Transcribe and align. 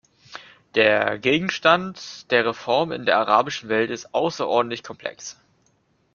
Der 0.73 1.19
Gegenstand 1.19 2.31
der 2.31 2.43
Reform 2.43 2.91
in 2.91 3.05
der 3.05 3.17
arabischen 3.19 3.69
Welt 3.69 3.91
ist 3.91 4.15
außerordentlich 4.15 4.81
komplex. 4.81 5.39